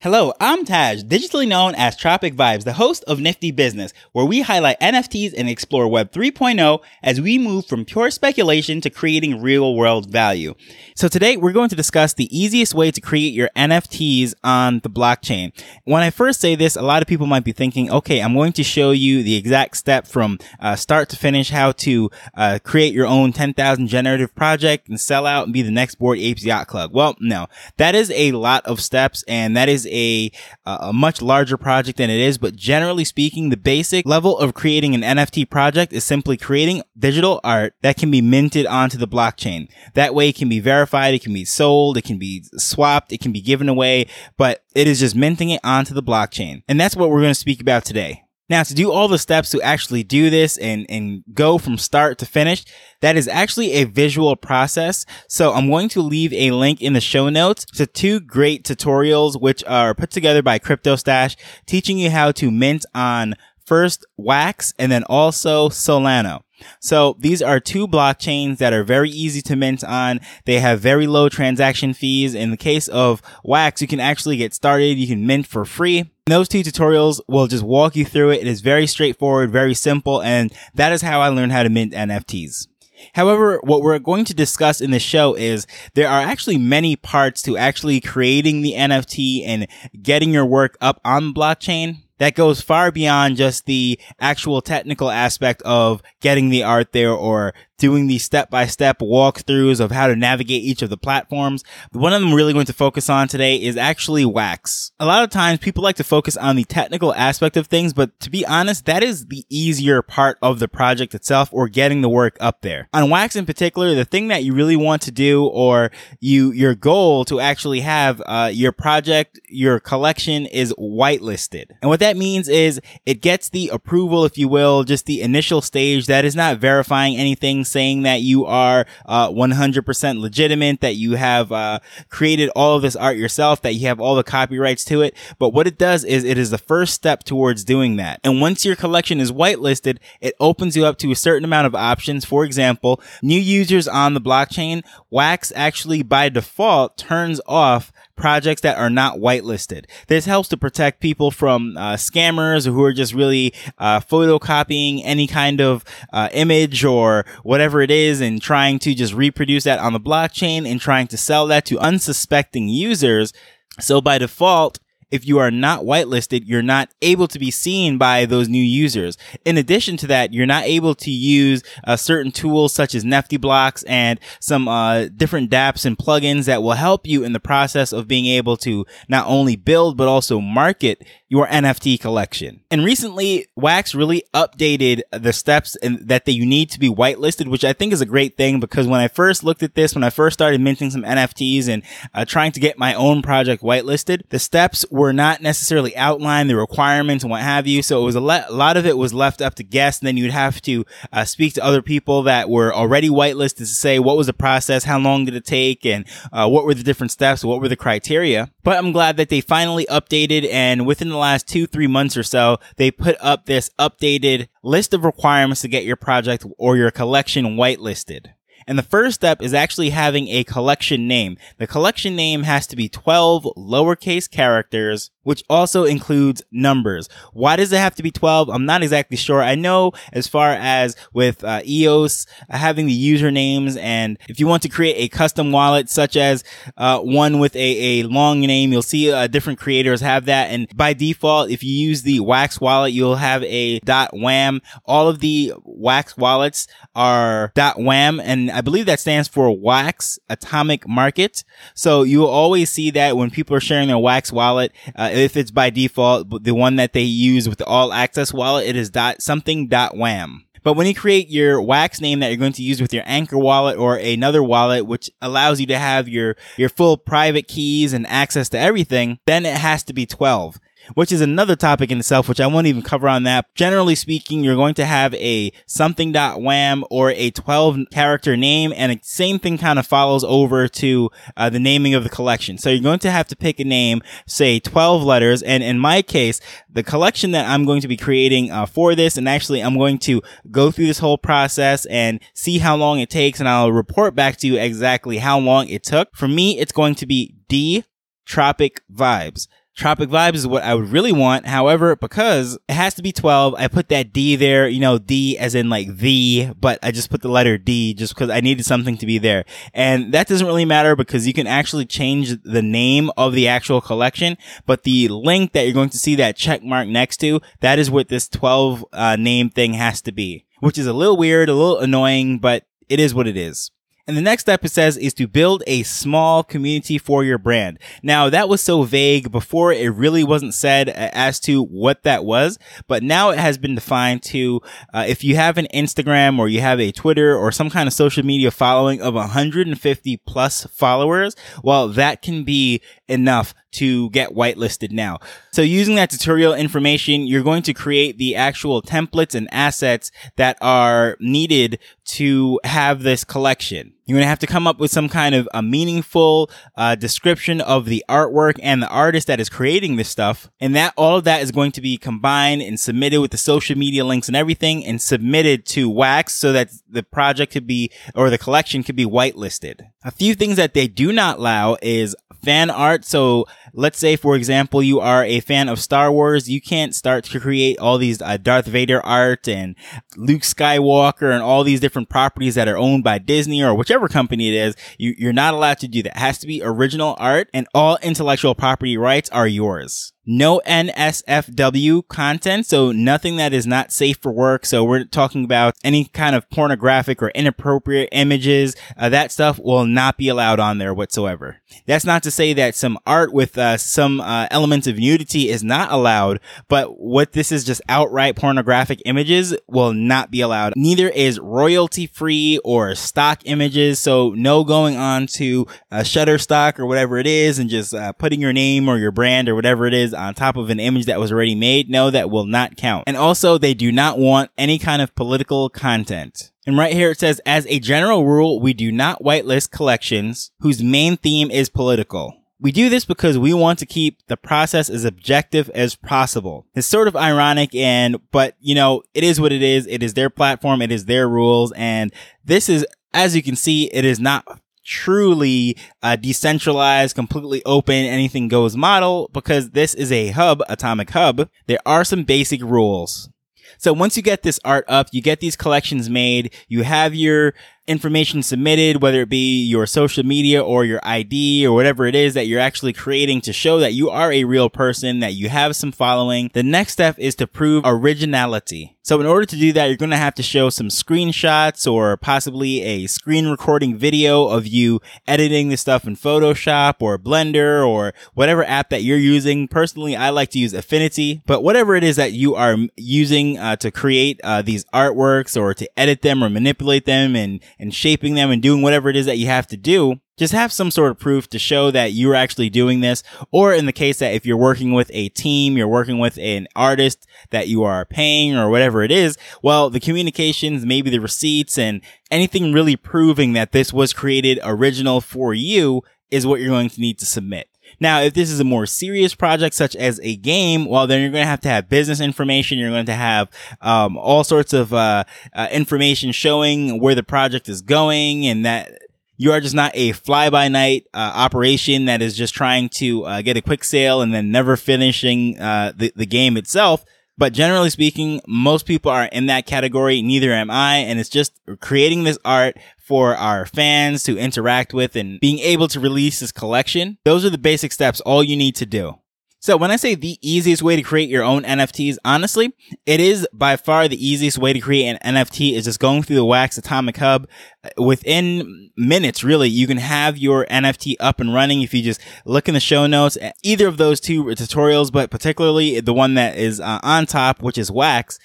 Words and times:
Hello, 0.00 0.32
I'm 0.38 0.64
Taj, 0.64 1.02
digitally 1.02 1.48
known 1.48 1.74
as 1.74 1.96
Tropic 1.96 2.36
Vibes, 2.36 2.62
the 2.62 2.74
host 2.74 3.02
of 3.08 3.18
Nifty 3.18 3.50
Business, 3.50 3.92
where 4.12 4.24
we 4.24 4.42
highlight 4.42 4.78
NFTs 4.78 5.34
and 5.36 5.48
explore 5.48 5.88
Web 5.88 6.12
3.0 6.12 6.78
as 7.02 7.20
we 7.20 7.36
move 7.36 7.66
from 7.66 7.84
pure 7.84 8.12
speculation 8.12 8.80
to 8.82 8.90
creating 8.90 9.42
real 9.42 9.74
world 9.74 10.08
value. 10.08 10.54
So 10.94 11.08
today 11.08 11.36
we're 11.36 11.50
going 11.50 11.68
to 11.70 11.74
discuss 11.74 12.14
the 12.14 12.28
easiest 12.30 12.74
way 12.74 12.92
to 12.92 13.00
create 13.00 13.34
your 13.34 13.50
NFTs 13.56 14.34
on 14.44 14.78
the 14.84 14.88
blockchain. 14.88 15.50
When 15.82 16.04
I 16.04 16.10
first 16.10 16.40
say 16.40 16.54
this, 16.54 16.76
a 16.76 16.82
lot 16.82 17.02
of 17.02 17.08
people 17.08 17.26
might 17.26 17.42
be 17.42 17.50
thinking, 17.50 17.90
okay, 17.90 18.20
I'm 18.22 18.34
going 18.34 18.52
to 18.52 18.62
show 18.62 18.92
you 18.92 19.24
the 19.24 19.34
exact 19.34 19.78
step 19.78 20.06
from 20.06 20.38
uh, 20.60 20.76
start 20.76 21.08
to 21.08 21.16
finish, 21.16 21.50
how 21.50 21.72
to 21.72 22.08
uh, 22.36 22.60
create 22.62 22.94
your 22.94 23.08
own 23.08 23.32
10,000 23.32 23.88
generative 23.88 24.32
project 24.36 24.88
and 24.88 25.00
sell 25.00 25.26
out 25.26 25.46
and 25.46 25.52
be 25.52 25.62
the 25.62 25.72
next 25.72 25.96
Bored 25.96 26.20
Apes 26.20 26.44
Yacht 26.44 26.68
Club. 26.68 26.92
Well, 26.94 27.16
no, 27.18 27.48
that 27.78 27.96
is 27.96 28.12
a 28.12 28.30
lot 28.30 28.64
of 28.64 28.80
steps 28.80 29.24
and 29.26 29.56
that 29.56 29.68
is 29.68 29.87
a 29.88 30.30
a 30.64 30.92
much 30.92 31.22
larger 31.22 31.56
project 31.56 31.98
than 31.98 32.10
it 32.10 32.20
is, 32.20 32.38
but 32.38 32.56
generally 32.56 33.04
speaking, 33.04 33.48
the 33.48 33.56
basic 33.56 34.06
level 34.06 34.38
of 34.38 34.54
creating 34.54 34.94
an 34.94 35.02
NFT 35.02 35.48
project 35.48 35.92
is 35.92 36.04
simply 36.04 36.36
creating 36.36 36.82
digital 36.98 37.40
art 37.42 37.74
that 37.82 37.96
can 37.96 38.10
be 38.10 38.20
minted 38.20 38.66
onto 38.66 38.98
the 38.98 39.08
blockchain. 39.08 39.68
That 39.94 40.14
way 40.14 40.28
it 40.28 40.36
can 40.36 40.48
be 40.48 40.60
verified, 40.60 41.14
it 41.14 41.22
can 41.22 41.32
be 41.32 41.44
sold, 41.44 41.96
it 41.96 42.04
can 42.04 42.18
be 42.18 42.44
swapped, 42.56 43.12
it 43.12 43.20
can 43.20 43.32
be 43.32 43.40
given 43.40 43.68
away, 43.68 44.06
but 44.36 44.62
it 44.74 44.86
is 44.86 45.00
just 45.00 45.16
minting 45.16 45.50
it 45.50 45.60
onto 45.64 45.94
the 45.94 46.02
blockchain. 46.02 46.62
And 46.68 46.80
that's 46.80 46.96
what 46.96 47.10
we're 47.10 47.20
going 47.20 47.30
to 47.30 47.34
speak 47.34 47.60
about 47.60 47.84
today. 47.84 48.24
Now, 48.48 48.62
to 48.62 48.74
do 48.74 48.90
all 48.90 49.08
the 49.08 49.18
steps 49.18 49.50
to 49.50 49.60
actually 49.60 50.04
do 50.04 50.30
this 50.30 50.56
and, 50.56 50.86
and 50.88 51.22
go 51.34 51.58
from 51.58 51.76
start 51.76 52.16
to 52.18 52.26
finish, 52.26 52.64
that 53.00 53.16
is 53.16 53.28
actually 53.28 53.72
a 53.72 53.84
visual 53.84 54.36
process. 54.36 55.04
So 55.28 55.52
I'm 55.52 55.68
going 55.68 55.90
to 55.90 56.00
leave 56.00 56.32
a 56.32 56.52
link 56.52 56.80
in 56.80 56.94
the 56.94 57.00
show 57.00 57.28
notes 57.28 57.66
to 57.76 57.86
two 57.86 58.20
great 58.20 58.64
tutorials, 58.64 59.40
which 59.40 59.62
are 59.64 59.94
put 59.94 60.10
together 60.10 60.42
by 60.42 60.58
CryptoStash, 60.58 61.36
teaching 61.66 61.98
you 61.98 62.10
how 62.10 62.32
to 62.32 62.50
mint 62.50 62.86
on 62.94 63.34
first 63.66 64.06
Wax 64.16 64.72
and 64.78 64.90
then 64.90 65.04
also 65.04 65.68
Solana. 65.68 66.40
So 66.80 67.16
these 67.20 67.42
are 67.42 67.60
two 67.60 67.86
blockchains 67.86 68.58
that 68.58 68.72
are 68.72 68.82
very 68.82 69.10
easy 69.10 69.42
to 69.42 69.56
mint 69.56 69.84
on. 69.84 70.20
They 70.44 70.58
have 70.58 70.80
very 70.80 71.06
low 71.06 71.28
transaction 71.28 71.94
fees. 71.94 72.34
In 72.34 72.50
the 72.50 72.56
case 72.56 72.88
of 72.88 73.22
Wax, 73.44 73.80
you 73.80 73.86
can 73.86 74.00
actually 74.00 74.38
get 74.38 74.54
started. 74.54 74.98
You 74.98 75.06
can 75.06 75.26
mint 75.26 75.46
for 75.46 75.64
free. 75.64 76.10
Those 76.28 76.48
two 76.48 76.60
tutorials 76.60 77.20
will 77.26 77.46
just 77.46 77.64
walk 77.64 77.96
you 77.96 78.04
through 78.04 78.30
it. 78.30 78.42
It 78.42 78.46
is 78.46 78.60
very 78.60 78.86
straightforward, 78.86 79.50
very 79.50 79.74
simple, 79.74 80.22
and 80.22 80.52
that 80.74 80.92
is 80.92 81.02
how 81.02 81.20
I 81.20 81.28
learned 81.28 81.52
how 81.52 81.62
to 81.62 81.70
mint 81.70 81.92
NFTs. 81.92 82.68
However, 83.14 83.60
what 83.62 83.82
we're 83.82 83.98
going 83.98 84.24
to 84.26 84.34
discuss 84.34 84.80
in 84.80 84.90
the 84.90 84.98
show 84.98 85.34
is 85.34 85.66
there 85.94 86.08
are 86.08 86.20
actually 86.20 86.58
many 86.58 86.96
parts 86.96 87.42
to 87.42 87.56
actually 87.56 88.00
creating 88.00 88.62
the 88.62 88.74
NFT 88.74 89.42
and 89.46 89.68
getting 90.02 90.32
your 90.32 90.44
work 90.44 90.76
up 90.80 91.00
on 91.04 91.32
blockchain 91.32 91.98
that 92.18 92.34
goes 92.34 92.60
far 92.60 92.90
beyond 92.90 93.36
just 93.36 93.66
the 93.66 93.98
actual 94.20 94.60
technical 94.60 95.10
aspect 95.10 95.62
of 95.62 96.02
getting 96.20 96.50
the 96.50 96.64
art 96.64 96.92
there 96.92 97.12
or 97.12 97.54
doing 97.78 98.06
these 98.06 98.24
step 98.24 98.50
by 98.50 98.66
step 98.66 98.98
walkthroughs 98.98 99.80
of 99.80 99.90
how 99.90 100.06
to 100.08 100.16
navigate 100.16 100.62
each 100.62 100.82
of 100.82 100.90
the 100.90 100.96
platforms. 100.96 101.64
One 101.92 102.12
I'm 102.12 102.34
really 102.34 102.52
going 102.52 102.66
to 102.66 102.72
focus 102.72 103.08
on 103.08 103.28
today 103.28 103.56
is 103.56 103.76
actually 103.76 104.24
Wax. 104.24 104.92
A 104.98 105.06
lot 105.06 105.22
of 105.22 105.30
times 105.30 105.60
people 105.60 105.82
like 105.82 105.96
to 105.96 106.04
focus 106.04 106.36
on 106.36 106.56
the 106.56 106.64
technical 106.64 107.14
aspect 107.14 107.56
of 107.56 107.68
things, 107.68 107.92
but 107.92 108.18
to 108.20 108.30
be 108.30 108.44
honest, 108.44 108.84
that 108.86 109.02
is 109.02 109.26
the 109.26 109.44
easier 109.48 110.02
part 110.02 110.38
of 110.42 110.58
the 110.58 110.68
project 110.68 111.14
itself 111.14 111.48
or 111.52 111.68
getting 111.68 112.02
the 112.02 112.08
work 112.08 112.36
up 112.40 112.62
there. 112.62 112.88
On 112.92 113.10
Wax 113.10 113.36
in 113.36 113.46
particular, 113.46 113.94
the 113.94 114.04
thing 114.04 114.28
that 114.28 114.44
you 114.44 114.52
really 114.54 114.76
want 114.76 115.02
to 115.02 115.12
do 115.12 115.46
or 115.46 115.90
you, 116.20 116.50
your 116.52 116.74
goal 116.74 117.24
to 117.26 117.40
actually 117.40 117.80
have, 117.80 118.20
uh, 118.26 118.50
your 118.52 118.72
project, 118.72 119.38
your 119.48 119.78
collection 119.78 120.46
is 120.46 120.74
whitelisted. 120.74 121.66
And 121.80 121.88
what 121.88 122.00
that 122.00 122.16
means 122.16 122.48
is 122.48 122.80
it 123.06 123.22
gets 123.22 123.48
the 123.48 123.68
approval, 123.68 124.24
if 124.24 124.36
you 124.36 124.48
will, 124.48 124.82
just 124.82 125.06
the 125.06 125.22
initial 125.22 125.60
stage 125.60 126.06
that 126.06 126.24
is 126.24 126.34
not 126.34 126.58
verifying 126.58 127.16
anything 127.16 127.64
saying 127.68 128.02
that 128.02 128.20
you 128.20 128.44
are 128.44 128.86
uh, 129.06 129.28
100% 129.30 130.20
legitimate, 130.20 130.80
that 130.80 130.96
you 130.96 131.16
have 131.16 131.52
uh, 131.52 131.80
created 132.08 132.50
all 132.56 132.76
of 132.76 132.82
this 132.82 132.96
art 132.96 133.16
yourself, 133.16 133.62
that 133.62 133.74
you 133.74 133.86
have 133.86 134.00
all 134.00 134.14
the 134.14 134.24
copyrights 134.24 134.84
to 134.86 135.02
it. 135.02 135.16
But 135.38 135.50
what 135.50 135.66
it 135.66 135.78
does 135.78 136.04
is 136.04 136.24
it 136.24 136.38
is 136.38 136.50
the 136.50 136.58
first 136.58 136.94
step 136.94 137.24
towards 137.24 137.64
doing 137.64 137.96
that. 137.96 138.20
And 138.24 138.40
once 138.40 138.64
your 138.64 138.76
collection 138.76 139.20
is 139.20 139.32
whitelisted, 139.32 139.98
it 140.20 140.34
opens 140.40 140.76
you 140.76 140.84
up 140.84 140.98
to 140.98 141.10
a 141.10 141.16
certain 141.16 141.44
amount 141.44 141.66
of 141.66 141.74
options. 141.74 142.24
For 142.24 142.44
example, 142.44 143.00
new 143.22 143.40
users 143.40 143.88
on 143.88 144.14
the 144.14 144.20
blockchain, 144.20 144.84
Wax 145.10 145.52
actually 145.54 146.02
by 146.02 146.28
default 146.28 146.96
turns 146.96 147.40
off 147.46 147.92
projects 148.18 148.60
that 148.62 148.76
are 148.76 148.90
not 148.90 149.18
whitelisted. 149.18 149.86
This 150.08 150.26
helps 150.26 150.48
to 150.50 150.56
protect 150.56 151.00
people 151.00 151.30
from 151.30 151.76
uh, 151.76 151.94
scammers 151.94 152.66
who 152.66 152.82
are 152.82 152.92
just 152.92 153.14
really 153.14 153.54
uh, 153.78 154.00
photocopying 154.00 155.00
any 155.04 155.26
kind 155.26 155.60
of 155.60 155.84
uh, 156.12 156.28
image 156.32 156.84
or 156.84 157.24
whatever 157.42 157.80
it 157.80 157.90
is 157.90 158.20
and 158.20 158.42
trying 158.42 158.78
to 158.80 158.94
just 158.94 159.14
reproduce 159.14 159.64
that 159.64 159.78
on 159.78 159.92
the 159.92 160.00
blockchain 160.00 160.70
and 160.70 160.80
trying 160.80 161.06
to 161.06 161.16
sell 161.16 161.46
that 161.46 161.64
to 161.66 161.78
unsuspecting 161.78 162.68
users. 162.68 163.32
So 163.80 164.00
by 164.00 164.18
default, 164.18 164.78
if 165.10 165.26
you 165.26 165.38
are 165.38 165.50
not 165.50 165.80
whitelisted, 165.80 166.42
you're 166.46 166.62
not 166.62 166.90
able 167.02 167.28
to 167.28 167.38
be 167.38 167.50
seen 167.50 167.98
by 167.98 168.26
those 168.26 168.48
new 168.48 168.62
users. 168.62 169.16
In 169.44 169.56
addition 169.56 169.96
to 169.98 170.06
that, 170.08 170.32
you're 170.32 170.46
not 170.46 170.64
able 170.64 170.94
to 170.96 171.10
use 171.10 171.62
uh, 171.84 171.96
certain 171.96 172.32
tools 172.32 172.72
such 172.72 172.94
as 172.94 173.04
NeftyBlocks 173.04 173.84
and 173.86 174.20
some 174.40 174.68
uh, 174.68 175.06
different 175.16 175.50
dApps 175.50 175.84
and 175.84 175.96
plugins 175.96 176.44
that 176.44 176.62
will 176.62 176.72
help 176.72 177.06
you 177.06 177.24
in 177.24 177.32
the 177.32 177.40
process 177.40 177.92
of 177.92 178.08
being 178.08 178.26
able 178.26 178.56
to 178.58 178.86
not 179.08 179.26
only 179.26 179.56
build 179.56 179.96
but 179.96 180.08
also 180.08 180.40
market 180.40 181.04
your 181.28 181.46
NFT 181.46 182.00
collection. 182.00 182.60
And 182.70 182.84
recently, 182.84 183.46
Wax 183.54 183.94
really 183.94 184.22
updated 184.32 185.02
the 185.12 185.32
steps 185.32 185.76
in, 185.76 186.06
that 186.06 186.24
they, 186.24 186.32
you 186.32 186.46
need 186.46 186.70
to 186.70 186.80
be 186.80 186.88
whitelisted, 186.88 187.48
which 187.48 187.64
I 187.64 187.74
think 187.74 187.92
is 187.92 188.00
a 188.00 188.06
great 188.06 188.36
thing 188.36 188.60
because 188.60 188.86
when 188.86 189.00
I 189.00 189.08
first 189.08 189.44
looked 189.44 189.62
at 189.62 189.74
this, 189.74 189.94
when 189.94 190.04
I 190.04 190.10
first 190.10 190.34
started 190.34 190.60
minting 190.60 190.90
some 190.90 191.02
NFTs 191.02 191.68
and 191.68 191.82
uh, 192.14 192.24
trying 192.24 192.52
to 192.52 192.60
get 192.60 192.78
my 192.78 192.94
own 192.94 193.20
project 193.20 193.62
whitelisted, 193.62 194.22
the 194.30 194.38
steps 194.38 194.86
were 194.98 195.12
not 195.12 195.40
necessarily 195.40 195.96
outlined, 195.96 196.50
the 196.50 196.56
requirements 196.56 197.24
and 197.24 197.30
what 197.30 197.40
have 197.42 197.66
you. 197.66 197.82
So 197.82 198.02
it 198.02 198.04
was 198.04 198.14
a, 198.14 198.20
le- 198.20 198.46
a 198.48 198.52
lot 198.52 198.76
of 198.76 198.84
it 198.84 198.98
was 198.98 199.14
left 199.14 199.40
up 199.40 199.54
to 199.54 199.64
guess. 199.64 200.00
And 200.00 200.06
then 200.06 200.16
you'd 200.16 200.30
have 200.30 200.60
to 200.62 200.84
uh, 201.12 201.24
speak 201.24 201.54
to 201.54 201.64
other 201.64 201.82
people 201.82 202.22
that 202.24 202.50
were 202.50 202.74
already 202.74 203.08
whitelisted 203.08 203.56
to 203.58 203.66
say 203.66 203.98
what 203.98 204.16
was 204.16 204.26
the 204.26 204.32
process, 204.32 204.84
how 204.84 204.98
long 204.98 205.24
did 205.24 205.34
it 205.34 205.44
take, 205.44 205.86
and 205.86 206.04
uh, 206.32 206.48
what 206.48 206.64
were 206.64 206.74
the 206.74 206.82
different 206.82 207.12
steps, 207.12 207.44
what 207.44 207.60
were 207.60 207.68
the 207.68 207.76
criteria. 207.76 208.50
But 208.62 208.76
I'm 208.76 208.92
glad 208.92 209.16
that 209.16 209.28
they 209.28 209.40
finally 209.40 209.86
updated 209.86 210.48
and 210.50 210.86
within 210.86 211.08
the 211.08 211.16
last 211.16 211.48
two, 211.48 211.66
three 211.66 211.86
months 211.86 212.16
or 212.16 212.22
so, 212.22 212.58
they 212.76 212.90
put 212.90 213.16
up 213.20 213.46
this 213.46 213.70
updated 213.78 214.48
list 214.62 214.92
of 214.92 215.04
requirements 215.04 215.62
to 215.62 215.68
get 215.68 215.84
your 215.84 215.96
project 215.96 216.44
or 216.58 216.76
your 216.76 216.90
collection 216.90 217.56
whitelisted. 217.56 218.32
And 218.68 218.78
the 218.78 218.82
first 218.82 219.14
step 219.14 219.40
is 219.42 219.54
actually 219.54 219.90
having 219.90 220.28
a 220.28 220.44
collection 220.44 221.08
name. 221.08 221.38
The 221.56 221.66
collection 221.66 222.14
name 222.14 222.42
has 222.42 222.66
to 222.66 222.76
be 222.76 222.88
12 222.88 223.44
lowercase 223.56 224.30
characters 224.30 225.10
which 225.28 225.44
also 225.50 225.84
includes 225.84 226.42
numbers. 226.50 227.06
Why 227.34 227.56
does 227.56 227.70
it 227.70 227.76
have 227.76 227.94
to 227.96 228.02
be 228.02 228.10
12? 228.10 228.48
I'm 228.48 228.64
not 228.64 228.82
exactly 228.82 229.18
sure. 229.18 229.42
I 229.42 229.56
know 229.56 229.92
as 230.10 230.26
far 230.26 230.52
as 230.52 230.96
with 231.12 231.44
uh, 231.44 231.60
EOS 231.66 232.24
having 232.48 232.86
the 232.86 233.14
usernames 233.14 233.78
and 233.78 234.18
if 234.30 234.40
you 234.40 234.46
want 234.46 234.62
to 234.62 234.70
create 234.70 234.94
a 234.94 235.14
custom 235.14 235.52
wallet 235.52 235.90
such 235.90 236.16
as 236.16 236.44
uh, 236.78 237.00
one 237.00 237.40
with 237.40 237.54
a, 237.56 238.00
a 238.00 238.02
long 238.04 238.40
name, 238.40 238.72
you'll 238.72 238.80
see 238.80 239.12
uh, 239.12 239.26
different 239.26 239.58
creators 239.58 240.00
have 240.00 240.24
that. 240.24 240.50
And 240.50 240.66
by 240.74 240.94
default, 240.94 241.50
if 241.50 241.62
you 241.62 241.74
use 241.74 242.00
the 242.00 242.20
Wax 242.20 242.58
wallet, 242.58 242.94
you'll 242.94 243.16
have 243.16 243.42
a 243.44 243.80
.wam. 244.14 244.62
All 244.86 245.08
of 245.08 245.20
the 245.20 245.52
Wax 245.62 246.16
wallets 246.16 246.68
are 246.94 247.52
.wam 247.76 248.18
and 248.18 248.50
I 248.58 248.60
believe 248.60 248.86
that 248.86 248.98
stands 248.98 249.28
for 249.28 249.56
Wax 249.56 250.18
Atomic 250.28 250.88
Market. 250.88 251.44
So 251.74 252.02
you'll 252.02 252.26
always 252.26 252.68
see 252.68 252.90
that 252.90 253.16
when 253.16 253.30
people 253.30 253.54
are 253.54 253.60
sharing 253.60 253.86
their 253.86 253.98
Wax 253.98 254.32
wallet, 254.32 254.72
uh, 254.96 255.10
if 255.12 255.36
it's 255.36 255.52
by 255.52 255.70
default, 255.70 256.42
the 256.42 256.56
one 256.56 256.74
that 256.74 256.92
they 256.92 257.02
use 257.02 257.48
with 257.48 257.58
the 257.58 257.66
all 257.66 257.92
access 257.92 258.34
wallet, 258.34 258.66
it 258.66 258.74
is 258.74 258.90
dot 258.90 259.22
something 259.22 259.68
dot 259.68 259.96
wam. 259.96 260.44
But 260.64 260.72
when 260.72 260.88
you 260.88 260.94
create 260.94 261.28
your 261.30 261.62
wax 261.62 262.00
name 262.00 262.18
that 262.18 262.30
you're 262.30 262.36
going 262.36 262.52
to 262.54 262.64
use 262.64 262.82
with 262.82 262.92
your 262.92 263.04
anchor 263.06 263.38
wallet 263.38 263.78
or 263.78 263.94
another 263.94 264.42
wallet, 264.42 264.86
which 264.86 265.08
allows 265.22 265.60
you 265.60 265.66
to 265.68 265.78
have 265.78 266.08
your, 266.08 266.36
your 266.56 266.68
full 266.68 266.96
private 266.96 267.46
keys 267.46 267.92
and 267.92 268.08
access 268.08 268.48
to 268.48 268.58
everything, 268.58 269.20
then 269.24 269.46
it 269.46 269.56
has 269.56 269.84
to 269.84 269.94
be 269.94 270.04
12 270.04 270.58
which 270.94 271.12
is 271.12 271.20
another 271.20 271.56
topic 271.56 271.90
in 271.90 271.98
itself, 271.98 272.28
which 272.28 272.40
I 272.40 272.46
won't 272.46 272.66
even 272.66 272.82
cover 272.82 273.08
on 273.08 273.22
that. 273.24 273.46
Generally 273.54 273.96
speaking, 273.96 274.44
you're 274.44 274.54
going 274.54 274.74
to 274.74 274.86
have 274.86 275.14
a 275.14 275.52
something.wam 275.66 276.84
or 276.90 277.10
a 277.10 277.30
12 277.30 277.78
character 277.90 278.36
name 278.36 278.72
and 278.76 278.92
the 278.92 279.00
same 279.02 279.38
thing 279.38 279.58
kind 279.58 279.78
of 279.78 279.86
follows 279.86 280.24
over 280.24 280.68
to 280.68 281.10
uh, 281.36 281.50
the 281.50 281.58
naming 281.58 281.94
of 281.94 282.04
the 282.04 282.10
collection. 282.10 282.58
So 282.58 282.70
you're 282.70 282.82
going 282.82 282.98
to 283.00 283.10
have 283.10 283.28
to 283.28 283.36
pick 283.36 283.60
a 283.60 283.64
name, 283.64 284.02
say 284.26 284.58
12 284.60 285.02
letters. 285.02 285.42
And 285.42 285.62
in 285.62 285.78
my 285.78 286.02
case, 286.02 286.40
the 286.70 286.82
collection 286.82 287.32
that 287.32 287.48
I'm 287.48 287.64
going 287.64 287.80
to 287.80 287.88
be 287.88 287.96
creating 287.96 288.50
uh, 288.50 288.66
for 288.66 288.94
this, 288.94 289.16
and 289.16 289.28
actually 289.28 289.60
I'm 289.60 289.76
going 289.76 289.98
to 290.00 290.22
go 290.50 290.70
through 290.70 290.86
this 290.86 290.98
whole 290.98 291.18
process 291.18 291.86
and 291.86 292.20
see 292.34 292.58
how 292.58 292.76
long 292.76 293.00
it 293.00 293.10
takes 293.10 293.40
and 293.40 293.48
I'll 293.48 293.72
report 293.72 294.14
back 294.14 294.36
to 294.38 294.46
you 294.46 294.56
exactly 294.58 295.18
how 295.18 295.38
long 295.38 295.68
it 295.68 295.82
took. 295.82 296.14
For 296.14 296.28
me, 296.28 296.58
it's 296.58 296.72
going 296.72 296.94
to 296.96 297.06
be 297.06 297.34
D 297.48 297.84
Tropic 298.24 298.82
Vibes. 298.92 299.48
Tropic 299.78 300.08
Vibes 300.08 300.34
is 300.34 300.46
what 300.46 300.64
I 300.64 300.74
would 300.74 300.88
really 300.88 301.12
want. 301.12 301.46
However, 301.46 301.94
because 301.94 302.58
it 302.68 302.72
has 302.72 302.94
to 302.94 303.02
be 303.02 303.12
12, 303.12 303.54
I 303.54 303.68
put 303.68 303.88
that 303.90 304.12
D 304.12 304.34
there, 304.34 304.66
you 304.66 304.80
know, 304.80 304.98
D 304.98 305.38
as 305.38 305.54
in 305.54 305.70
like 305.70 305.98
the, 305.98 306.50
but 306.60 306.80
I 306.82 306.90
just 306.90 307.10
put 307.10 307.22
the 307.22 307.28
letter 307.28 307.56
D 307.56 307.94
just 307.94 308.12
because 308.12 308.28
I 308.28 308.40
needed 308.40 308.66
something 308.66 308.98
to 308.98 309.06
be 309.06 309.18
there. 309.18 309.44
And 309.72 310.12
that 310.12 310.26
doesn't 310.26 310.48
really 310.48 310.64
matter 310.64 310.96
because 310.96 311.28
you 311.28 311.32
can 311.32 311.46
actually 311.46 311.86
change 311.86 312.42
the 312.42 312.60
name 312.60 313.12
of 313.16 313.34
the 313.34 313.46
actual 313.46 313.80
collection, 313.80 314.36
but 314.66 314.82
the 314.82 315.06
link 315.06 315.52
that 315.52 315.62
you're 315.62 315.74
going 315.74 315.90
to 315.90 315.98
see 315.98 316.16
that 316.16 316.36
check 316.36 316.64
mark 316.64 316.88
next 316.88 317.18
to, 317.18 317.40
that 317.60 317.78
is 317.78 317.88
what 317.88 318.08
this 318.08 318.28
12 318.28 318.84
uh, 318.92 319.14
name 319.14 319.48
thing 319.48 319.74
has 319.74 320.02
to 320.02 320.10
be, 320.10 320.44
which 320.58 320.76
is 320.76 320.88
a 320.88 320.92
little 320.92 321.16
weird, 321.16 321.48
a 321.48 321.54
little 321.54 321.78
annoying, 321.78 322.40
but 322.40 322.64
it 322.88 322.98
is 322.98 323.14
what 323.14 323.28
it 323.28 323.36
is. 323.36 323.70
And 324.08 324.16
the 324.16 324.22
next 324.22 324.40
step 324.40 324.64
it 324.64 324.70
says 324.70 324.96
is 324.96 325.12
to 325.14 325.28
build 325.28 325.62
a 325.66 325.82
small 325.82 326.42
community 326.42 326.96
for 326.96 327.22
your 327.22 327.36
brand. 327.36 327.78
Now 328.02 328.30
that 328.30 328.48
was 328.48 328.62
so 328.62 328.82
vague 328.82 329.30
before 329.30 329.70
it 329.70 329.88
really 329.90 330.24
wasn't 330.24 330.54
said 330.54 330.88
as 330.88 331.38
to 331.40 331.62
what 331.62 332.04
that 332.04 332.24
was, 332.24 332.58
but 332.86 333.02
now 333.02 333.28
it 333.28 333.38
has 333.38 333.58
been 333.58 333.74
defined 333.74 334.22
to 334.22 334.62
uh, 334.94 335.04
if 335.06 335.22
you 335.22 335.36
have 335.36 335.58
an 335.58 335.66
Instagram 335.74 336.38
or 336.38 336.48
you 336.48 336.62
have 336.62 336.80
a 336.80 336.90
Twitter 336.90 337.36
or 337.36 337.52
some 337.52 337.68
kind 337.68 337.86
of 337.86 337.92
social 337.92 338.24
media 338.24 338.50
following 338.50 339.02
of 339.02 339.12
150 339.12 340.16
plus 340.26 340.64
followers, 340.64 341.36
well, 341.62 341.88
that 341.88 342.22
can 342.22 342.44
be 342.44 342.80
enough 343.08 343.54
to 343.70 344.10
get 344.10 344.30
whitelisted 344.30 344.90
now. 344.90 345.18
So 345.52 345.62
using 345.62 345.96
that 345.96 346.10
tutorial 346.10 346.54
information, 346.54 347.26
you're 347.26 347.42
going 347.42 347.62
to 347.64 347.74
create 347.74 348.18
the 348.18 348.34
actual 348.34 348.82
templates 348.82 349.34
and 349.34 349.48
assets 349.52 350.10
that 350.36 350.56
are 350.60 351.16
needed 351.20 351.78
to 352.04 352.58
have 352.64 353.02
this 353.02 353.24
collection. 353.24 353.92
You're 354.06 354.16
going 354.16 354.24
to 354.24 354.28
have 354.28 354.38
to 354.38 354.46
come 354.46 354.66
up 354.66 354.80
with 354.80 354.90
some 354.90 355.10
kind 355.10 355.34
of 355.34 355.46
a 355.52 355.60
meaningful 355.60 356.50
uh, 356.76 356.94
description 356.94 357.60
of 357.60 357.84
the 357.84 358.02
artwork 358.08 358.58
and 358.62 358.82
the 358.82 358.88
artist 358.88 359.26
that 359.26 359.38
is 359.38 359.50
creating 359.50 359.96
this 359.96 360.08
stuff. 360.08 360.50
And 360.58 360.74
that 360.74 360.94
all 360.96 361.18
of 361.18 361.24
that 361.24 361.42
is 361.42 361.52
going 361.52 361.72
to 361.72 361.82
be 361.82 361.98
combined 361.98 362.62
and 362.62 362.80
submitted 362.80 363.20
with 363.20 363.32
the 363.32 363.36
social 363.36 363.76
media 363.76 364.06
links 364.06 364.26
and 364.26 364.36
everything 364.36 364.86
and 364.86 365.02
submitted 365.02 365.66
to 365.66 365.90
Wax 365.90 366.34
so 366.34 366.54
that 366.54 366.70
the 366.88 367.02
project 367.02 367.52
could 367.52 367.66
be 367.66 367.90
or 368.14 368.30
the 368.30 368.38
collection 368.38 368.82
could 368.82 368.96
be 368.96 369.04
whitelisted. 369.04 369.82
A 370.02 370.10
few 370.10 370.34
things 370.34 370.56
that 370.56 370.72
they 370.72 370.88
do 370.88 371.12
not 371.12 371.38
allow 371.38 371.76
is 371.82 372.16
fan 372.42 372.70
art. 372.70 373.04
So 373.04 373.46
let's 373.72 373.98
say, 373.98 374.16
for 374.16 374.36
example, 374.36 374.82
you 374.82 375.00
are 375.00 375.24
a 375.24 375.40
fan 375.40 375.68
of 375.68 375.80
Star 375.80 376.10
Wars. 376.12 376.48
You 376.48 376.60
can't 376.60 376.94
start 376.94 377.24
to 377.24 377.40
create 377.40 377.78
all 377.78 377.98
these 377.98 378.20
uh, 378.22 378.36
Darth 378.36 378.66
Vader 378.66 379.04
art 379.04 379.48
and 379.48 379.76
Luke 380.16 380.42
Skywalker 380.42 381.32
and 381.32 381.42
all 381.42 381.64
these 381.64 381.80
different 381.80 382.08
properties 382.08 382.54
that 382.54 382.68
are 382.68 382.78
owned 382.78 383.04
by 383.04 383.18
Disney 383.18 383.62
or 383.62 383.74
whichever 383.74 384.08
company 384.08 384.48
it 384.48 384.54
is. 384.54 384.76
You, 384.98 385.14
you're 385.18 385.32
not 385.32 385.54
allowed 385.54 385.78
to 385.80 385.88
do 385.88 386.02
that. 386.02 386.16
It 386.16 386.18
has 386.18 386.38
to 386.38 386.46
be 386.46 386.62
original 386.62 387.16
art 387.18 387.48
and 387.52 387.66
all 387.74 387.98
intellectual 388.02 388.54
property 388.54 388.96
rights 388.96 389.30
are 389.30 389.48
yours 389.48 390.12
no 390.28 390.60
NSFW 390.66 392.06
content, 392.06 392.66
so 392.66 392.92
nothing 392.92 393.36
that 393.36 393.54
is 393.54 393.66
not 393.66 393.90
safe 393.90 394.18
for 394.18 394.30
work. 394.30 394.66
So 394.66 394.84
we're 394.84 395.04
talking 395.04 395.42
about 395.42 395.74
any 395.82 396.04
kind 396.04 396.36
of 396.36 396.48
pornographic 396.50 397.22
or 397.22 397.30
inappropriate 397.30 398.10
images. 398.12 398.76
Uh, 398.96 399.08
that 399.08 399.32
stuff 399.32 399.58
will 399.58 399.86
not 399.86 400.18
be 400.18 400.28
allowed 400.28 400.60
on 400.60 400.76
there 400.76 400.92
whatsoever. 400.92 401.60
That's 401.86 402.04
not 402.04 402.22
to 402.24 402.30
say 402.30 402.52
that 402.52 402.74
some 402.74 402.98
art 403.06 403.32
with 403.32 403.56
uh, 403.56 403.78
some 403.78 404.20
uh, 404.20 404.46
elements 404.50 404.86
of 404.86 404.98
nudity 404.98 405.48
is 405.48 405.64
not 405.64 405.90
allowed, 405.90 406.40
but 406.68 407.00
what 407.00 407.32
this 407.32 407.50
is 407.50 407.64
just 407.64 407.80
outright 407.88 408.36
pornographic 408.36 409.00
images 409.06 409.56
will 409.66 409.94
not 409.94 410.30
be 410.30 410.42
allowed. 410.42 410.74
Neither 410.76 411.08
is 411.08 411.38
royalty 411.40 412.06
free 412.06 412.60
or 412.64 412.94
stock 412.94 413.40
images. 413.44 413.98
So 413.98 414.30
no 414.30 414.64
going 414.64 414.96
on 414.96 415.26
to 415.28 415.66
uh, 415.90 416.00
Shutterstock 416.00 416.78
or 416.78 416.86
whatever 416.86 417.16
it 417.16 417.26
is 417.26 417.58
and 417.58 417.70
just 417.70 417.94
uh, 417.94 418.12
putting 418.12 418.40
your 418.40 418.52
name 418.52 418.88
or 418.88 418.98
your 418.98 419.10
brand 419.10 419.48
or 419.48 419.54
whatever 419.54 419.86
it 419.86 419.94
is 419.94 420.14
on 420.18 420.34
top 420.34 420.56
of 420.56 420.70
an 420.70 420.80
image 420.80 421.06
that 421.06 421.20
was 421.20 421.32
already 421.32 421.54
made, 421.54 421.88
no, 421.88 422.10
that 422.10 422.30
will 422.30 422.46
not 422.46 422.76
count. 422.76 423.04
And 423.06 423.16
also, 423.16 423.56
they 423.56 423.74
do 423.74 423.92
not 423.92 424.18
want 424.18 424.50
any 424.58 424.78
kind 424.78 425.00
of 425.00 425.14
political 425.14 425.68
content. 425.68 426.50
And 426.66 426.76
right 426.76 426.92
here 426.92 427.10
it 427.10 427.18
says, 427.18 427.40
as 427.46 427.66
a 427.66 427.78
general 427.80 428.26
rule, 428.26 428.60
we 428.60 428.74
do 428.74 428.92
not 428.92 429.22
whitelist 429.22 429.70
collections 429.70 430.50
whose 430.60 430.82
main 430.82 431.16
theme 431.16 431.50
is 431.50 431.70
political. 431.70 432.34
We 432.60 432.72
do 432.72 432.88
this 432.88 433.04
because 433.04 433.38
we 433.38 433.54
want 433.54 433.78
to 433.78 433.86
keep 433.86 434.26
the 434.26 434.36
process 434.36 434.90
as 434.90 435.04
objective 435.04 435.70
as 435.70 435.94
possible. 435.94 436.66
It's 436.74 436.86
sort 436.86 437.08
of 437.08 437.16
ironic 437.16 437.74
and, 437.74 438.18
but 438.32 438.56
you 438.60 438.74
know, 438.74 439.02
it 439.14 439.24
is 439.24 439.40
what 439.40 439.52
it 439.52 439.62
is. 439.62 439.86
It 439.86 440.02
is 440.02 440.14
their 440.14 440.28
platform. 440.28 440.82
It 440.82 440.90
is 440.92 441.04
their 441.04 441.28
rules. 441.28 441.72
And 441.76 442.12
this 442.44 442.68
is, 442.68 442.84
as 443.14 443.34
you 443.34 443.42
can 443.42 443.56
see, 443.56 443.84
it 443.84 444.04
is 444.04 444.18
not 444.20 444.60
truly 444.88 445.76
uh, 446.02 446.16
decentralized, 446.16 447.14
completely 447.14 447.62
open, 447.64 447.94
anything 447.94 448.48
goes 448.48 448.76
model 448.76 449.28
because 449.32 449.70
this 449.70 449.94
is 449.94 450.10
a 450.10 450.28
hub, 450.28 450.62
atomic 450.68 451.10
hub. 451.10 451.48
There 451.66 451.78
are 451.84 452.04
some 452.04 452.24
basic 452.24 452.62
rules. 452.62 453.28
So 453.76 453.92
once 453.92 454.16
you 454.16 454.22
get 454.22 454.42
this 454.42 454.58
art 454.64 454.86
up, 454.88 455.08
you 455.12 455.20
get 455.20 455.40
these 455.40 455.56
collections 455.56 456.08
made, 456.08 456.54
you 456.68 456.82
have 456.84 457.14
your 457.14 457.52
information 457.88 458.42
submitted, 458.42 459.02
whether 459.02 459.22
it 459.22 459.28
be 459.28 459.64
your 459.64 459.86
social 459.86 460.24
media 460.24 460.62
or 460.62 460.84
your 460.84 461.00
ID 461.02 461.66
or 461.66 461.74
whatever 461.74 462.06
it 462.06 462.14
is 462.14 462.34
that 462.34 462.46
you're 462.46 462.60
actually 462.60 462.92
creating 462.92 463.40
to 463.40 463.52
show 463.52 463.78
that 463.80 463.94
you 463.94 464.10
are 464.10 464.30
a 464.30 464.44
real 464.44 464.68
person, 464.68 465.20
that 465.20 465.34
you 465.34 465.48
have 465.48 465.74
some 465.74 465.90
following. 465.90 466.50
The 466.52 466.62
next 466.62 466.92
step 466.92 467.18
is 467.18 467.34
to 467.36 467.46
prove 467.46 467.82
originality. 467.86 468.98
So 469.08 469.18
in 469.20 469.26
order 469.26 469.46
to 469.46 469.56
do 469.56 469.72
that, 469.72 469.86
you're 469.86 469.96
going 469.96 470.10
to 470.10 470.18
have 470.18 470.34
to 470.34 470.42
show 470.42 470.68
some 470.68 470.88
screenshots 470.88 471.90
or 471.90 472.18
possibly 472.18 472.82
a 472.82 473.06
screen 473.06 473.48
recording 473.48 473.96
video 473.96 474.46
of 474.48 474.66
you 474.66 475.00
editing 475.26 475.70
this 475.70 475.80
stuff 475.80 476.06
in 476.06 476.14
Photoshop 476.14 476.96
or 477.00 477.18
Blender 477.18 477.88
or 477.88 478.12
whatever 478.34 478.62
app 478.64 478.90
that 478.90 479.02
you're 479.02 479.16
using. 479.16 479.66
Personally, 479.66 480.14
I 480.14 480.28
like 480.28 480.50
to 480.50 480.58
use 480.58 480.74
Affinity, 480.74 481.40
but 481.46 481.62
whatever 481.62 481.96
it 481.96 482.04
is 482.04 482.16
that 482.16 482.32
you 482.32 482.54
are 482.54 482.76
using 482.98 483.56
uh, 483.56 483.76
to 483.76 483.90
create 483.90 484.42
uh, 484.44 484.60
these 484.60 484.84
artworks 484.92 485.58
or 485.58 485.72
to 485.72 485.88
edit 485.98 486.20
them 486.20 486.44
or 486.44 486.50
manipulate 486.50 487.06
them 487.06 487.34
and 487.34 487.62
and 487.78 487.94
shaping 487.94 488.34
them 488.34 488.50
and 488.50 488.62
doing 488.62 488.82
whatever 488.82 489.08
it 489.08 489.16
is 489.16 489.26
that 489.26 489.38
you 489.38 489.46
have 489.46 489.66
to 489.68 489.76
do, 489.76 490.20
just 490.36 490.52
have 490.52 490.72
some 490.72 490.90
sort 490.90 491.10
of 491.10 491.18
proof 491.18 491.48
to 491.50 491.58
show 491.58 491.90
that 491.90 492.12
you're 492.12 492.34
actually 492.34 492.70
doing 492.70 493.00
this. 493.00 493.22
Or 493.50 493.72
in 493.72 493.86
the 493.86 493.92
case 493.92 494.18
that 494.18 494.34
if 494.34 494.46
you're 494.46 494.56
working 494.56 494.92
with 494.92 495.10
a 495.12 495.28
team, 495.30 495.76
you're 495.76 495.88
working 495.88 496.18
with 496.18 496.38
an 496.38 496.68
artist 496.76 497.26
that 497.50 497.68
you 497.68 497.82
are 497.82 498.04
paying 498.04 498.56
or 498.56 498.70
whatever 498.70 499.02
it 499.02 499.10
is, 499.10 499.36
well, 499.62 499.90
the 499.90 500.00
communications, 500.00 500.86
maybe 500.86 501.10
the 501.10 501.18
receipts 501.18 501.76
and 501.76 502.00
anything 502.30 502.72
really 502.72 502.96
proving 502.96 503.52
that 503.54 503.72
this 503.72 503.92
was 503.92 504.12
created 504.12 504.60
original 504.62 505.20
for 505.20 505.54
you 505.54 506.02
is 506.30 506.46
what 506.46 506.60
you're 506.60 506.68
going 506.68 506.90
to 506.90 507.00
need 507.00 507.18
to 507.18 507.26
submit. 507.26 507.68
Now, 508.00 508.20
if 508.20 508.34
this 508.34 508.50
is 508.50 508.60
a 508.60 508.64
more 508.64 508.86
serious 508.86 509.34
project, 509.34 509.74
such 509.74 509.96
as 509.96 510.20
a 510.22 510.36
game, 510.36 510.86
well, 510.86 511.06
then 511.06 511.20
you're 511.20 511.30
going 511.30 511.42
to 511.42 511.48
have 511.48 511.60
to 511.62 511.68
have 511.68 511.88
business 511.88 512.20
information. 512.20 512.78
You're 512.78 512.90
going 512.90 513.06
to 513.06 513.14
have 513.14 513.48
um, 513.80 514.16
all 514.16 514.44
sorts 514.44 514.72
of 514.72 514.92
uh, 514.92 515.24
uh, 515.52 515.68
information 515.70 516.32
showing 516.32 517.00
where 517.00 517.14
the 517.14 517.22
project 517.22 517.68
is 517.68 517.82
going, 517.82 518.46
and 518.46 518.64
that 518.64 518.92
you 519.36 519.52
are 519.52 519.60
just 519.60 519.74
not 519.74 519.92
a 519.94 520.12
fly 520.12 520.50
by 520.50 520.68
night 520.68 521.06
uh, 521.14 521.32
operation 521.34 522.04
that 522.06 522.20
is 522.20 522.36
just 522.36 522.54
trying 522.54 522.88
to 522.90 523.24
uh, 523.24 523.42
get 523.42 523.56
a 523.56 523.62
quick 523.62 523.84
sale 523.84 524.20
and 524.20 524.34
then 524.34 524.50
never 524.50 524.76
finishing 524.76 525.58
uh, 525.58 525.92
the 525.96 526.12
the 526.14 526.26
game 526.26 526.56
itself. 526.56 527.04
But 527.38 527.52
generally 527.52 527.90
speaking, 527.90 528.40
most 528.48 528.84
people 528.84 529.12
are 529.12 529.26
in 529.26 529.46
that 529.46 529.64
category. 529.64 530.20
Neither 530.20 530.52
am 530.52 530.70
I. 530.70 530.96
And 530.96 531.20
it's 531.20 531.28
just 531.28 531.58
creating 531.80 532.24
this 532.24 532.38
art 532.44 532.76
for 532.98 533.36
our 533.36 533.64
fans 533.64 534.24
to 534.24 534.36
interact 534.36 534.92
with 534.92 535.14
and 535.14 535.38
being 535.40 535.60
able 535.60 535.86
to 535.88 536.00
release 536.00 536.40
this 536.40 536.52
collection. 536.52 537.16
Those 537.24 537.44
are 537.44 537.50
the 537.50 537.56
basic 537.56 537.92
steps. 537.92 538.20
All 538.22 538.42
you 538.42 538.56
need 538.56 538.74
to 538.76 538.86
do. 538.86 539.14
So 539.60 539.76
when 539.76 539.90
I 539.90 539.96
say 539.96 540.14
the 540.14 540.38
easiest 540.40 540.82
way 540.84 540.94
to 540.94 541.02
create 541.02 541.28
your 541.28 541.42
own 541.42 541.64
NFTs, 541.64 542.16
honestly, 542.24 542.72
it 543.06 543.18
is 543.18 543.46
by 543.52 543.76
far 543.76 544.06
the 544.06 544.24
easiest 544.24 544.56
way 544.56 544.72
to 544.72 544.78
create 544.78 545.06
an 545.06 545.34
NFT 545.34 545.74
is 545.74 545.84
just 545.84 545.98
going 545.98 546.22
through 546.22 546.36
the 546.36 546.44
Wax 546.44 546.78
Atomic 546.78 547.16
Hub. 547.16 547.48
Within 547.96 548.90
minutes, 548.96 549.42
really, 549.42 549.68
you 549.68 549.88
can 549.88 549.96
have 549.96 550.38
your 550.38 550.64
NFT 550.66 551.16
up 551.18 551.40
and 551.40 551.52
running 551.52 551.82
if 551.82 551.92
you 551.92 552.02
just 552.04 552.20
look 552.44 552.68
in 552.68 552.74
the 552.74 552.80
show 552.80 553.08
notes. 553.08 553.36
Either 553.64 553.88
of 553.88 553.96
those 553.96 554.20
two 554.20 554.44
tutorials, 554.44 555.10
but 555.10 555.28
particularly 555.28 555.98
the 555.98 556.14
one 556.14 556.34
that 556.34 556.56
is 556.56 556.80
uh, 556.80 557.00
on 557.02 557.26
top, 557.26 557.60
which 557.60 557.78
is 557.78 557.90
Wax, 557.90 558.38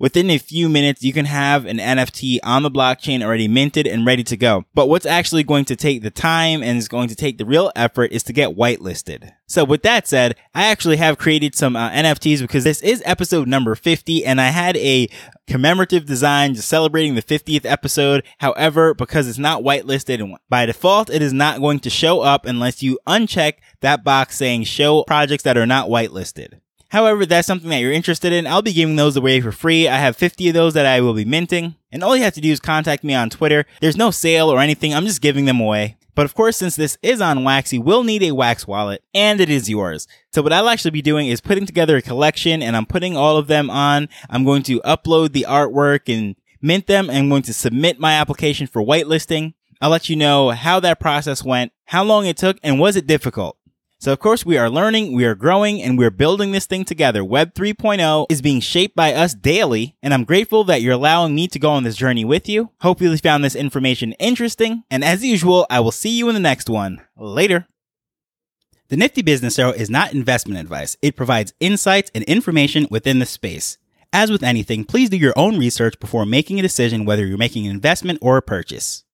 Within 0.00 0.30
a 0.30 0.38
few 0.38 0.68
minutes, 0.68 1.02
you 1.02 1.12
can 1.12 1.24
have 1.24 1.66
an 1.66 1.78
NFT 1.78 2.38
on 2.44 2.62
the 2.62 2.70
blockchain 2.70 3.20
already 3.20 3.48
minted 3.48 3.84
and 3.84 4.06
ready 4.06 4.22
to 4.24 4.36
go. 4.36 4.64
But 4.72 4.88
what's 4.88 5.04
actually 5.04 5.42
going 5.42 5.64
to 5.64 5.74
take 5.74 6.02
the 6.02 6.10
time 6.10 6.62
and 6.62 6.78
is 6.78 6.86
going 6.86 7.08
to 7.08 7.16
take 7.16 7.36
the 7.36 7.44
real 7.44 7.72
effort 7.74 8.12
is 8.12 8.22
to 8.24 8.32
get 8.32 8.56
whitelisted. 8.56 9.32
So 9.48 9.64
with 9.64 9.82
that 9.82 10.06
said, 10.06 10.36
I 10.54 10.66
actually 10.66 10.98
have 10.98 11.18
created 11.18 11.56
some 11.56 11.74
uh, 11.74 11.90
NFTs 11.90 12.40
because 12.40 12.62
this 12.62 12.80
is 12.80 13.02
episode 13.04 13.48
number 13.48 13.74
50 13.74 14.24
and 14.24 14.40
I 14.40 14.50
had 14.50 14.76
a 14.76 15.08
commemorative 15.48 16.06
design 16.06 16.54
just 16.54 16.68
celebrating 16.68 17.16
the 17.16 17.22
50th 17.22 17.64
episode. 17.64 18.22
However, 18.38 18.94
because 18.94 19.26
it's 19.26 19.36
not 19.36 19.62
whitelisted 19.62 20.22
and 20.22 20.36
by 20.48 20.66
default, 20.66 21.10
it 21.10 21.22
is 21.22 21.32
not 21.32 21.58
going 21.58 21.80
to 21.80 21.90
show 21.90 22.20
up 22.20 22.46
unless 22.46 22.84
you 22.84 23.00
uncheck 23.08 23.54
that 23.80 24.04
box 24.04 24.36
saying 24.36 24.62
show 24.62 25.02
projects 25.08 25.42
that 25.42 25.58
are 25.58 25.66
not 25.66 25.88
whitelisted. 25.88 26.60
However, 26.90 27.26
that's 27.26 27.46
something 27.46 27.68
that 27.70 27.80
you're 27.80 27.92
interested 27.92 28.32
in. 28.32 28.46
I'll 28.46 28.62
be 28.62 28.72
giving 28.72 28.96
those 28.96 29.16
away 29.16 29.40
for 29.40 29.52
free. 29.52 29.88
I 29.88 29.96
have 29.96 30.16
50 30.16 30.48
of 30.48 30.54
those 30.54 30.74
that 30.74 30.86
I 30.86 31.00
will 31.00 31.14
be 31.14 31.24
minting. 31.24 31.76
And 31.92 32.02
all 32.02 32.16
you 32.16 32.22
have 32.24 32.34
to 32.34 32.40
do 32.40 32.50
is 32.50 32.60
contact 32.60 33.04
me 33.04 33.14
on 33.14 33.30
Twitter. 33.30 33.66
There's 33.80 33.96
no 33.96 34.10
sale 34.10 34.50
or 34.50 34.58
anything. 34.58 34.94
I'm 34.94 35.04
just 35.04 35.20
giving 35.20 35.44
them 35.44 35.60
away. 35.60 35.96
But 36.14 36.24
of 36.24 36.34
course, 36.34 36.56
since 36.56 36.74
this 36.74 36.98
is 37.02 37.20
on 37.20 37.44
Wax, 37.44 37.72
you 37.72 37.80
will 37.80 38.02
need 38.02 38.22
a 38.24 38.32
Wax 38.32 38.66
wallet 38.66 39.04
and 39.14 39.40
it 39.40 39.48
is 39.48 39.70
yours. 39.70 40.08
So 40.32 40.42
what 40.42 40.52
I'll 40.52 40.68
actually 40.68 40.90
be 40.90 41.02
doing 41.02 41.28
is 41.28 41.40
putting 41.40 41.66
together 41.66 41.96
a 41.96 42.02
collection 42.02 42.60
and 42.62 42.74
I'm 42.74 42.86
putting 42.86 43.16
all 43.16 43.36
of 43.36 43.46
them 43.46 43.70
on. 43.70 44.08
I'm 44.28 44.44
going 44.44 44.64
to 44.64 44.80
upload 44.80 45.32
the 45.32 45.46
artwork 45.48 46.12
and 46.12 46.34
mint 46.60 46.86
them. 46.86 47.10
I'm 47.10 47.28
going 47.28 47.42
to 47.42 47.54
submit 47.54 48.00
my 48.00 48.14
application 48.14 48.66
for 48.66 48.82
whitelisting. 48.82 49.54
I'll 49.80 49.90
let 49.90 50.08
you 50.08 50.16
know 50.16 50.50
how 50.50 50.80
that 50.80 50.98
process 50.98 51.44
went, 51.44 51.72
how 51.84 52.02
long 52.02 52.26
it 52.26 52.36
took, 52.36 52.58
and 52.64 52.80
was 52.80 52.96
it 52.96 53.06
difficult? 53.06 53.56
So 54.00 54.12
of 54.12 54.20
course 54.20 54.46
we 54.46 54.56
are 54.56 54.70
learning, 54.70 55.12
we 55.12 55.24
are 55.24 55.34
growing, 55.34 55.82
and 55.82 55.98
we're 55.98 56.12
building 56.12 56.52
this 56.52 56.66
thing 56.66 56.84
together. 56.84 57.24
Web 57.24 57.52
3.0 57.54 58.26
is 58.30 58.40
being 58.40 58.60
shaped 58.60 58.94
by 58.94 59.12
us 59.12 59.34
daily, 59.34 59.96
and 60.04 60.14
I'm 60.14 60.22
grateful 60.22 60.62
that 60.64 60.82
you're 60.82 60.92
allowing 60.92 61.34
me 61.34 61.48
to 61.48 61.58
go 61.58 61.70
on 61.70 61.82
this 61.82 61.96
journey 61.96 62.24
with 62.24 62.48
you. 62.48 62.70
Hopefully 62.80 63.10
you 63.10 63.18
found 63.18 63.42
this 63.42 63.56
information 63.56 64.12
interesting, 64.12 64.84
and 64.88 65.02
as 65.02 65.24
usual, 65.24 65.66
I 65.68 65.80
will 65.80 65.90
see 65.90 66.16
you 66.16 66.28
in 66.28 66.34
the 66.34 66.40
next 66.40 66.70
one. 66.70 67.00
Later. 67.16 67.66
The 68.86 68.96
Nifty 68.96 69.20
Business 69.20 69.58
Arrow 69.58 69.72
is 69.72 69.90
not 69.90 70.14
investment 70.14 70.60
advice. 70.60 70.96
It 71.02 71.16
provides 71.16 71.52
insights 71.58 72.12
and 72.14 72.22
information 72.24 72.86
within 72.92 73.18
the 73.18 73.26
space. 73.26 73.78
As 74.12 74.30
with 74.30 74.44
anything, 74.44 74.84
please 74.84 75.10
do 75.10 75.16
your 75.16 75.34
own 75.36 75.58
research 75.58 75.98
before 75.98 76.24
making 76.24 76.60
a 76.60 76.62
decision 76.62 77.04
whether 77.04 77.26
you're 77.26 77.36
making 77.36 77.66
an 77.66 77.72
investment 77.72 78.20
or 78.22 78.36
a 78.36 78.42
purchase. 78.42 79.02